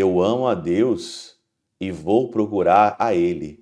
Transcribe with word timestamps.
Eu 0.00 0.22
amo 0.22 0.46
a 0.46 0.54
Deus 0.54 1.34
e 1.80 1.90
vou 1.90 2.30
procurar 2.30 2.94
a 3.00 3.16
Ele. 3.16 3.58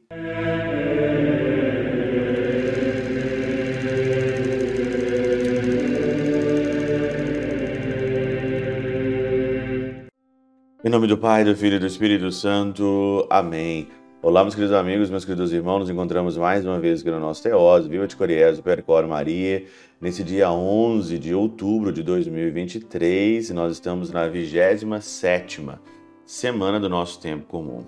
Em 10.85 10.91
nome 10.91 11.07
do 11.07 11.17
Pai, 11.17 11.43
do 11.43 11.57
Filho 11.57 11.77
e 11.77 11.79
do 11.79 11.87
Espírito 11.87 12.31
Santo. 12.31 13.27
Amém. 13.31 13.89
Olá, 14.21 14.43
meus 14.43 14.55
queridos 14.55 14.77
amigos, 14.77 15.09
meus 15.09 15.25
queridos 15.25 15.55
irmãos, 15.55 15.79
nos 15.79 15.89
encontramos 15.89 16.37
mais 16.37 16.67
uma 16.67 16.79
vez 16.79 17.01
aqui 17.01 17.11
no 17.11 17.19
nosso 17.19 17.43
Teós, 17.43 17.87
Viva 17.87 18.07
de 18.07 18.15
Coriés, 18.15 18.61
Percor 18.61 19.09
Maria, 19.09 19.65
nesse 19.99 20.23
dia 20.23 20.53
11 20.53 21.19
de 21.19 21.35
outubro 21.35 21.91
de 21.91 22.03
2023, 22.03 23.49
e 23.49 23.55
nós 23.55 23.73
estamos 23.73 24.11
na 24.11 24.29
27ª 24.29 25.96
semana 26.27 26.81
do 26.81 26.89
nosso 26.89 27.21
tempo 27.21 27.47
comum. 27.47 27.85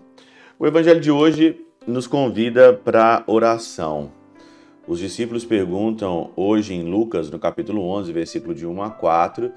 O 0.59 0.67
evangelho 0.67 1.01
de 1.01 1.11
hoje 1.11 1.61
nos 1.87 2.07
convida 2.07 2.73
para 2.73 3.25
oração. 3.27 4.13
Os 4.87 5.01
discípulos 5.01 5.45
perguntam 5.45 6.31
hoje 6.37 6.73
em 6.73 6.83
Lucas, 6.83 7.31
no 7.31 7.39
capítulo 7.39 7.83
11, 7.83 8.13
versículo 8.13 8.55
de 8.55 8.65
1 8.65 8.83
a 8.83 8.91
4, 8.91 9.53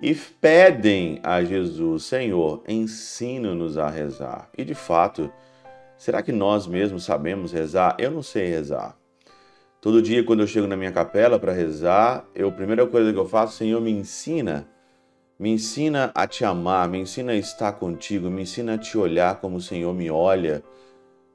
e 0.00 0.14
pedem 0.14 1.20
a 1.22 1.44
Jesus: 1.44 2.04
Senhor, 2.04 2.62
ensina-nos 2.66 3.76
a 3.76 3.88
rezar. 3.88 4.48
E 4.56 4.64
de 4.64 4.74
fato, 4.74 5.30
será 5.98 6.22
que 6.22 6.32
nós 6.32 6.66
mesmos 6.66 7.04
sabemos 7.04 7.52
rezar? 7.52 7.94
Eu 7.98 8.10
não 8.10 8.22
sei 8.22 8.48
rezar. 8.48 8.96
Todo 9.80 10.00
dia, 10.00 10.24
quando 10.24 10.40
eu 10.40 10.46
chego 10.46 10.66
na 10.66 10.76
minha 10.76 10.92
capela 10.92 11.38
para 11.38 11.52
rezar, 11.52 12.24
eu, 12.34 12.48
a 12.48 12.52
primeira 12.52 12.86
coisa 12.86 13.12
que 13.12 13.18
eu 13.18 13.28
faço, 13.28 13.56
Senhor, 13.56 13.80
me 13.80 13.90
ensina. 13.90 14.71
Me 15.38 15.50
ensina 15.50 16.12
a 16.14 16.26
te 16.26 16.44
amar, 16.44 16.88
me 16.88 16.98
ensina 16.98 17.32
a 17.32 17.36
estar 17.36 17.72
contigo, 17.72 18.30
me 18.30 18.42
ensina 18.42 18.74
a 18.74 18.78
te 18.78 18.96
olhar 18.96 19.40
como 19.40 19.56
o 19.56 19.60
Senhor 19.60 19.92
me 19.92 20.10
olha. 20.10 20.62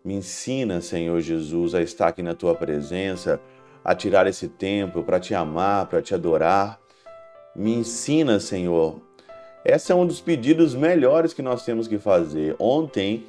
Me 0.03 0.13
ensina, 0.13 0.79
Senhor 0.79 1.19
Jesus, 1.19 1.75
a 1.75 1.81
estar 1.81 2.07
aqui 2.07 2.23
na 2.23 2.33
tua 2.33 2.55
presença, 2.55 3.41
a 3.83 3.93
tirar 3.93 4.27
esse 4.27 4.47
tempo 4.47 5.03
para 5.03 5.19
te 5.19 5.35
amar, 5.35 5.87
para 5.87 6.01
te 6.01 6.13
adorar. 6.13 6.79
Me 7.55 7.73
ensina, 7.73 8.39
Senhor. 8.39 9.01
Esse 9.65 9.91
é 9.91 9.95
um 9.95 10.07
dos 10.07 10.21
pedidos 10.21 10.73
melhores 10.73 11.33
que 11.33 11.41
nós 11.41 11.65
temos 11.65 11.87
que 11.87 11.97
fazer. 11.97 12.55
Ontem, 12.57 13.25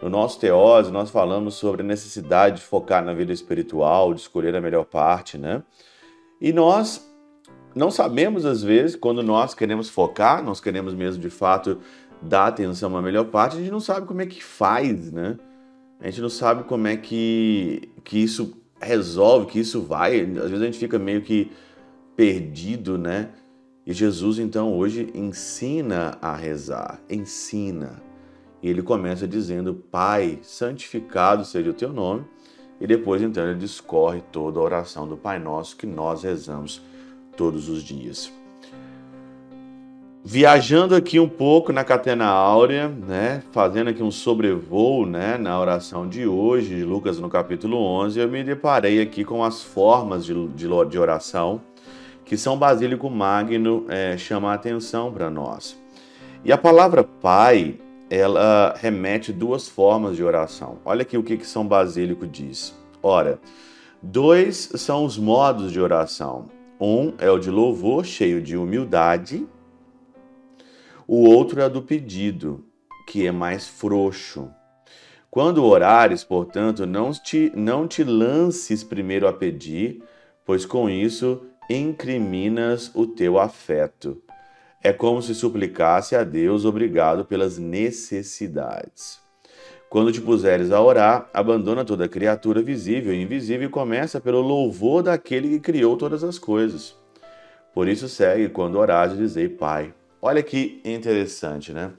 no 0.00 0.08
nosso 0.08 0.40
teose, 0.40 0.90
nós 0.90 1.10
falamos 1.10 1.54
sobre 1.54 1.82
a 1.82 1.84
necessidade 1.84 2.56
de 2.56 2.62
focar 2.62 3.04
na 3.04 3.12
vida 3.12 3.32
espiritual, 3.32 4.14
de 4.14 4.20
escolher 4.20 4.56
a 4.56 4.60
melhor 4.60 4.86
parte, 4.86 5.36
né? 5.36 5.62
E 6.40 6.52
nós 6.52 7.11
não 7.74 7.90
sabemos, 7.90 8.44
às 8.44 8.62
vezes, 8.62 8.96
quando 8.96 9.22
nós 9.22 9.54
queremos 9.54 9.88
focar, 9.88 10.42
nós 10.42 10.60
queremos 10.60 10.94
mesmo 10.94 11.20
de 11.20 11.30
fato 11.30 11.78
dar 12.20 12.46
atenção 12.46 12.96
à 12.96 13.02
melhor 13.02 13.24
parte, 13.26 13.56
a 13.56 13.60
gente 13.60 13.70
não 13.70 13.80
sabe 13.80 14.06
como 14.06 14.22
é 14.22 14.26
que 14.26 14.42
faz, 14.42 15.10
né? 15.10 15.36
A 16.00 16.06
gente 16.06 16.20
não 16.20 16.28
sabe 16.28 16.64
como 16.64 16.86
é 16.86 16.96
que, 16.96 17.90
que 18.04 18.18
isso 18.18 18.56
resolve, 18.80 19.46
que 19.46 19.60
isso 19.60 19.80
vai. 19.80 20.20
Às 20.20 20.50
vezes 20.50 20.62
a 20.62 20.64
gente 20.64 20.78
fica 20.78 20.98
meio 20.98 21.22
que 21.22 21.50
perdido, 22.16 22.98
né? 22.98 23.30
E 23.86 23.92
Jesus 23.92 24.38
então 24.38 24.72
hoje 24.72 25.10
ensina 25.14 26.18
a 26.20 26.34
rezar, 26.34 27.00
ensina. 27.08 28.02
E 28.62 28.68
ele 28.68 28.82
começa 28.82 29.26
dizendo: 29.26 29.74
Pai, 29.74 30.38
santificado 30.42 31.44
seja 31.44 31.70
o 31.70 31.74
teu 31.74 31.92
nome. 31.92 32.24
E 32.80 32.86
depois 32.86 33.22
então 33.22 33.44
ele 33.44 33.58
discorre 33.58 34.20
toda 34.32 34.58
a 34.58 34.62
oração 34.62 35.06
do 35.06 35.16
Pai 35.16 35.38
Nosso 35.38 35.76
que 35.76 35.86
nós 35.86 36.24
rezamos 36.24 36.82
todos 37.36 37.68
os 37.68 37.82
dias. 37.82 38.32
Viajando 40.24 40.94
aqui 40.94 41.18
um 41.18 41.28
pouco 41.28 41.72
na 41.72 41.82
Catena 41.82 42.26
Áurea, 42.26 42.86
né, 42.88 43.42
fazendo 43.50 43.90
aqui 43.90 44.02
um 44.04 44.10
sobrevoo 44.12 45.04
né, 45.04 45.36
na 45.36 45.58
oração 45.58 46.08
de 46.08 46.26
hoje, 46.26 46.76
de 46.76 46.84
Lucas 46.84 47.18
no 47.18 47.28
capítulo 47.28 47.76
11, 47.76 48.20
eu 48.20 48.28
me 48.28 48.44
deparei 48.44 49.02
aqui 49.02 49.24
com 49.24 49.42
as 49.42 49.62
formas 49.62 50.24
de, 50.24 50.32
de, 50.48 50.68
de 50.88 50.98
oração 50.98 51.60
que 52.24 52.36
São 52.36 52.56
Basílico 52.56 53.10
Magno 53.10 53.84
é, 53.88 54.16
chama 54.16 54.52
a 54.52 54.54
atenção 54.54 55.12
para 55.12 55.28
nós. 55.28 55.76
E 56.44 56.52
a 56.52 56.56
palavra 56.56 57.02
Pai, 57.02 57.78
ela 58.08 58.74
remete 58.78 59.32
duas 59.32 59.68
formas 59.68 60.16
de 60.16 60.22
oração. 60.22 60.78
Olha 60.84 61.02
aqui 61.02 61.18
o 61.18 61.22
que, 61.22 61.36
que 61.36 61.46
São 61.46 61.66
Basílico 61.66 62.26
diz. 62.28 62.74
Ora, 63.02 63.40
dois 64.00 64.70
são 64.76 65.04
os 65.04 65.18
modos 65.18 65.72
de 65.72 65.80
oração. 65.80 66.46
Um 66.84 67.14
é 67.20 67.30
o 67.30 67.38
de 67.38 67.48
louvor, 67.48 68.04
cheio 68.04 68.42
de 68.42 68.56
humildade. 68.56 69.46
O 71.06 71.28
outro 71.28 71.60
é 71.60 71.68
do 71.68 71.80
pedido, 71.80 72.64
que 73.06 73.24
é 73.24 73.30
mais 73.30 73.68
frouxo. 73.68 74.50
Quando 75.30 75.64
orares, 75.64 76.24
portanto, 76.24 76.84
não 76.84 77.12
te, 77.12 77.52
não 77.54 77.86
te 77.86 78.02
lances 78.02 78.82
primeiro 78.82 79.28
a 79.28 79.32
pedir, 79.32 80.02
pois 80.44 80.66
com 80.66 80.90
isso 80.90 81.46
incriminas 81.70 82.90
o 82.96 83.06
teu 83.06 83.38
afeto. 83.38 84.20
É 84.82 84.92
como 84.92 85.22
se 85.22 85.36
suplicasse 85.36 86.16
a 86.16 86.24
Deus 86.24 86.64
obrigado 86.64 87.24
pelas 87.24 87.58
necessidades. 87.58 89.20
Quando 89.92 90.10
te 90.10 90.22
puseres 90.22 90.72
a 90.72 90.80
orar, 90.80 91.28
abandona 91.34 91.84
toda 91.84 92.08
criatura 92.08 92.62
visível 92.62 93.12
e 93.12 93.20
invisível 93.20 93.68
e 93.68 93.70
começa 93.70 94.18
pelo 94.22 94.40
louvor 94.40 95.02
daquele 95.02 95.50
que 95.50 95.60
criou 95.60 95.98
todas 95.98 96.24
as 96.24 96.38
coisas. 96.38 96.96
Por 97.74 97.86
isso 97.86 98.08
segue 98.08 98.48
quando 98.48 98.78
orares 98.78 99.18
dizei 99.18 99.50
Pai. 99.50 99.92
Olha 100.22 100.42
que 100.42 100.80
interessante, 100.82 101.74
né? 101.74 101.92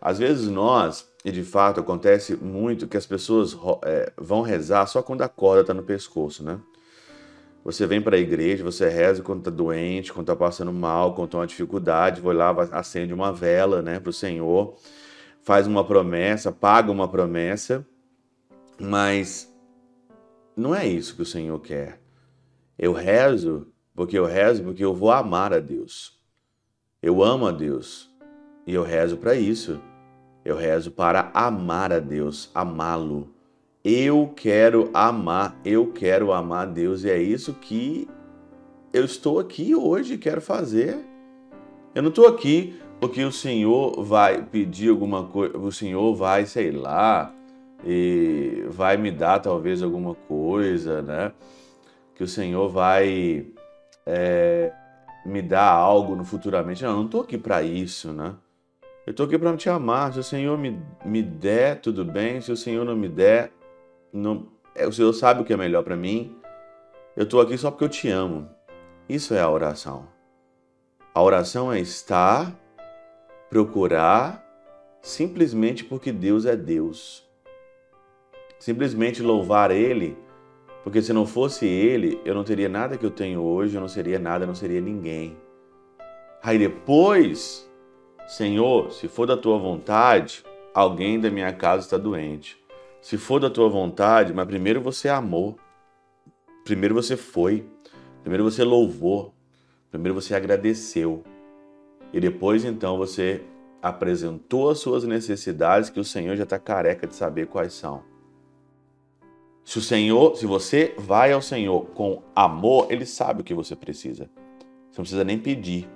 Às 0.00 0.18
vezes 0.18 0.48
nós, 0.48 1.08
e 1.24 1.30
de 1.30 1.44
fato 1.44 1.78
acontece 1.78 2.34
muito, 2.34 2.88
que 2.88 2.96
as 2.96 3.06
pessoas 3.06 3.56
é, 3.84 4.12
vão 4.16 4.42
rezar 4.42 4.84
só 4.88 5.00
quando 5.00 5.22
a 5.22 5.28
corda 5.28 5.60
está 5.60 5.72
no 5.72 5.84
pescoço, 5.84 6.42
né? 6.42 6.58
Você 7.64 7.86
vem 7.86 8.02
para 8.02 8.16
a 8.16 8.18
igreja, 8.18 8.64
você 8.64 8.88
reza 8.88 9.22
quando 9.22 9.38
está 9.38 9.52
doente, 9.52 10.12
quando 10.12 10.24
está 10.24 10.34
passando 10.34 10.72
mal, 10.72 11.14
quando 11.14 11.28
está 11.28 11.38
uma 11.38 11.46
dificuldade, 11.46 12.20
vai 12.20 12.34
lá, 12.34 12.50
acende 12.72 13.14
uma 13.14 13.32
vela 13.32 13.82
né, 13.82 14.00
para 14.00 14.10
o 14.10 14.12
Senhor, 14.12 14.74
faz 15.46 15.68
uma 15.68 15.84
promessa, 15.84 16.50
paga 16.50 16.90
uma 16.90 17.06
promessa, 17.06 17.86
mas 18.80 19.48
não 20.56 20.74
é 20.74 20.88
isso 20.88 21.14
que 21.14 21.22
o 21.22 21.26
Senhor 21.26 21.56
quer. 21.60 22.00
Eu 22.76 22.92
rezo 22.92 23.68
porque 23.94 24.18
eu 24.18 24.24
rezo 24.24 24.64
porque 24.64 24.84
eu 24.84 24.92
vou 24.92 25.12
amar 25.12 25.54
a 25.54 25.60
Deus. 25.60 26.20
Eu 27.00 27.22
amo 27.22 27.46
a 27.46 27.52
Deus 27.52 28.12
e 28.66 28.74
eu 28.74 28.82
rezo 28.82 29.18
para 29.18 29.36
isso. 29.36 29.80
Eu 30.44 30.56
rezo 30.56 30.90
para 30.90 31.30
amar 31.32 31.92
a 31.92 32.00
Deus, 32.00 32.50
amá-lo. 32.52 33.32
Eu 33.84 34.32
quero 34.34 34.90
amar, 34.92 35.56
eu 35.64 35.92
quero 35.92 36.32
amar 36.32 36.66
a 36.66 36.70
Deus 36.70 37.04
e 37.04 37.10
é 37.10 37.22
isso 37.22 37.54
que 37.54 38.08
eu 38.92 39.04
estou 39.04 39.38
aqui 39.38 39.76
hoje 39.76 40.18
quero 40.18 40.40
fazer. 40.40 40.98
Eu 41.94 42.02
não 42.02 42.08
estou 42.08 42.26
aqui 42.26 42.80
porque 43.00 43.22
o 43.22 43.32
Senhor 43.32 44.02
vai 44.02 44.42
pedir 44.42 44.90
alguma 44.90 45.24
coisa, 45.24 45.56
o 45.58 45.70
Senhor 45.70 46.14
vai, 46.14 46.46
sei 46.46 46.70
lá, 46.70 47.32
e 47.84 48.64
vai 48.68 48.96
me 48.96 49.10
dar 49.10 49.38
talvez 49.40 49.82
alguma 49.82 50.14
coisa, 50.14 51.02
né? 51.02 51.32
Que 52.14 52.24
o 52.24 52.28
Senhor 52.28 52.68
vai 52.68 53.46
é, 54.06 54.72
me 55.24 55.42
dar 55.42 55.70
algo 55.70 56.16
no 56.16 56.24
futuramente. 56.24 56.82
Não, 56.82 56.90
eu 56.90 56.96
não 56.96 57.04
estou 57.06 57.20
aqui 57.20 57.36
para 57.36 57.62
isso, 57.62 58.12
né? 58.12 58.34
Eu 59.06 59.10
estou 59.10 59.26
aqui 59.26 59.38
para 59.38 59.56
te 59.56 59.68
amar. 59.68 60.12
Se 60.12 60.18
o 60.18 60.24
Senhor 60.24 60.56
me, 60.58 60.80
me 61.04 61.22
der, 61.22 61.80
tudo 61.80 62.04
bem. 62.04 62.40
Se 62.40 62.50
o 62.50 62.56
Senhor 62.56 62.84
não 62.84 62.96
me 62.96 63.08
der, 63.08 63.52
não, 64.12 64.48
é, 64.74 64.86
o 64.86 64.92
Senhor 64.92 65.12
sabe 65.12 65.42
o 65.42 65.44
que 65.44 65.52
é 65.52 65.56
melhor 65.56 65.84
para 65.84 65.96
mim. 65.96 66.34
Eu 67.16 67.24
estou 67.24 67.40
aqui 67.40 67.56
só 67.56 67.70
porque 67.70 67.84
eu 67.84 67.88
te 67.88 68.08
amo. 68.08 68.48
Isso 69.08 69.34
é 69.34 69.40
a 69.40 69.50
oração. 69.50 70.08
A 71.14 71.22
oração 71.22 71.72
é 71.72 71.78
estar, 71.78 72.52
procurar, 73.48 74.44
simplesmente 75.00 75.84
porque 75.84 76.12
Deus 76.12 76.44
é 76.46 76.56
Deus. 76.56 77.26
Simplesmente 78.58 79.22
louvar 79.22 79.70
Ele, 79.70 80.16
porque 80.82 81.02
se 81.02 81.12
não 81.12 81.26
fosse 81.26 81.66
Ele, 81.66 82.20
eu 82.24 82.34
não 82.34 82.44
teria 82.44 82.68
nada 82.68 82.96
que 82.96 83.04
eu 83.04 83.10
tenho 83.10 83.40
hoje, 83.40 83.74
eu 83.74 83.80
não 83.80 83.88
seria 83.88 84.18
nada, 84.18 84.44
eu 84.44 84.48
não 84.48 84.54
seria 84.54 84.80
ninguém. 84.80 85.36
Aí 86.42 86.58
depois, 86.58 87.68
Senhor, 88.26 88.92
se 88.92 89.08
for 89.08 89.26
da 89.26 89.36
tua 89.36 89.58
vontade, 89.58 90.44
alguém 90.72 91.18
da 91.18 91.30
minha 91.30 91.52
casa 91.52 91.84
está 91.84 91.96
doente. 91.96 92.56
Se 93.00 93.16
for 93.16 93.40
da 93.40 93.48
tua 93.48 93.68
vontade, 93.68 94.32
mas 94.32 94.46
primeiro 94.46 94.80
você 94.80 95.08
amou, 95.08 95.56
primeiro 96.64 96.94
você 96.94 97.16
foi, 97.16 97.64
primeiro 98.22 98.44
você 98.44 98.64
louvou, 98.64 99.32
primeiro 99.90 100.20
você 100.20 100.34
agradeceu. 100.34 101.22
E 102.12 102.20
depois 102.20 102.64
então 102.64 102.96
você 102.96 103.42
apresentou 103.82 104.70
as 104.70 104.78
suas 104.78 105.04
necessidades 105.04 105.90
que 105.90 106.00
o 106.00 106.04
Senhor 106.04 106.36
já 106.36 106.44
está 106.44 106.58
careca 106.58 107.06
de 107.06 107.14
saber 107.14 107.46
quais 107.46 107.72
são. 107.72 108.02
Se 109.64 109.78
o 109.78 109.82
Senhor, 109.82 110.36
se 110.36 110.46
você 110.46 110.94
vai 110.96 111.32
ao 111.32 111.42
Senhor 111.42 111.86
com 111.86 112.22
amor, 112.34 112.86
Ele 112.90 113.04
sabe 113.04 113.40
o 113.40 113.44
que 113.44 113.52
você 113.52 113.74
precisa. 113.74 114.30
Você 114.90 114.98
não 114.98 115.04
precisa 115.04 115.24
nem 115.24 115.38
pedir. 115.38 115.88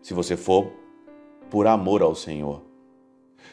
Se 0.00 0.14
você 0.14 0.36
for 0.36 0.72
por 1.50 1.66
amor 1.66 2.02
ao 2.02 2.14
Senhor. 2.14 2.62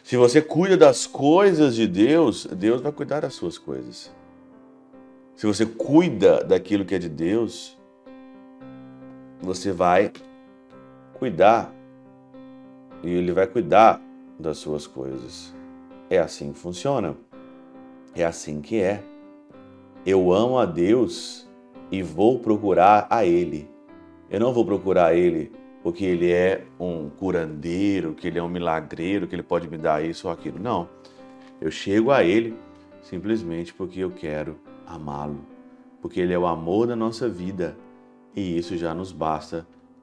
Se 0.03 0.15
você 0.15 0.41
cuida 0.41 0.77
das 0.77 1.05
coisas 1.05 1.75
de 1.75 1.87
Deus, 1.87 2.45
Deus 2.45 2.81
vai 2.81 2.91
cuidar 2.91 3.21
das 3.21 3.33
suas 3.33 3.57
coisas. 3.57 4.11
Se 5.35 5.45
você 5.45 5.65
cuida 5.65 6.43
daquilo 6.43 6.85
que 6.85 6.95
é 6.95 6.99
de 6.99 7.09
Deus, 7.09 7.77
você 9.41 9.71
vai 9.71 10.11
cuidar 11.19 11.71
e 13.03 13.09
Ele 13.09 13.31
vai 13.33 13.45
cuidar 13.45 14.01
das 14.39 14.57
suas 14.57 14.87
coisas. 14.87 15.53
É 16.09 16.17
assim 16.17 16.53
que 16.53 16.59
funciona. 16.59 17.15
É 18.15 18.23
assim 18.23 18.61
que 18.61 18.81
é. 18.81 19.03
Eu 20.05 20.31
amo 20.31 20.57
a 20.57 20.65
Deus 20.65 21.47
e 21.91 22.01
vou 22.01 22.39
procurar 22.39 23.05
a 23.09 23.25
Ele. 23.25 23.69
Eu 24.29 24.39
não 24.39 24.53
vou 24.53 24.65
procurar 24.65 25.13
Ele 25.13 25.51
porque 25.83 26.05
Ele 26.05 26.31
é 26.31 26.65
um 26.79 27.09
curandeiro, 27.09 28.13
que 28.13 28.27
Ele 28.27 28.39
é 28.39 28.43
um 28.43 28.49
milagreiro, 28.49 29.27
que 29.27 29.35
Ele 29.35 29.43
pode 29.43 29.69
me 29.69 29.77
dar 29.77 30.03
isso 30.03 30.27
ou 30.27 30.33
aquilo. 30.33 30.59
Não. 30.59 30.89
Eu 31.59 31.69
chego 31.69 32.11
a 32.11 32.23
Ele 32.23 32.57
simplesmente 33.01 33.73
porque 33.73 33.99
eu 33.99 34.11
quero 34.11 34.57
amá-lo. 34.87 35.41
Porque 36.01 36.19
Ele 36.19 36.33
é 36.33 36.39
o 36.39 36.47
amor 36.47 36.87
da 36.87 36.95
nossa 36.95 37.27
vida 37.27 37.77
e 38.35 38.57
isso 38.57 38.77
já 38.77 38.93
nos 38.93 39.11
basta 39.11 39.67